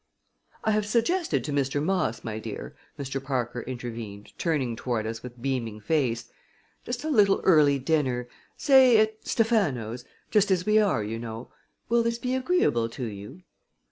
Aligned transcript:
"I 0.63 0.71
have 0.71 0.87
suggested 0.87 1.43
to 1.43 1.51
Mr. 1.51 1.79
Moss, 1.79 2.23
my 2.23 2.39
dear," 2.39 2.75
Mr. 2.97 3.23
Parker 3.23 3.61
intervened, 3.61 4.33
turning 4.39 4.75
toward 4.75 5.05
us 5.05 5.21
with 5.21 5.39
beaming 5.39 5.79
face, 5.79 6.31
"just 6.83 7.03
a 7.03 7.09
little 7.11 7.39
early 7.43 7.77
dinner 7.77 8.27
say, 8.57 8.97
at 8.97 9.27
Stephano's 9.27 10.03
just 10.31 10.49
as 10.49 10.65
we 10.65 10.79
are, 10.79 11.03
you 11.03 11.19
know. 11.19 11.49
Will 11.87 12.01
this 12.01 12.17
be 12.17 12.33
agreeable 12.33 12.89
to 12.89 13.03
you?" 13.05 13.43